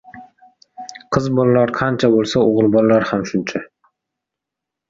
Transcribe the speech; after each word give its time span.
•Qiz 1.17 1.27
bolalar 1.39 1.73
qancha 1.81 2.11
bo‘lsa, 2.15 2.43
o‘g‘il 2.47 2.73
bolalar 2.77 3.09
ham 3.11 3.29
shuncha. 3.33 3.63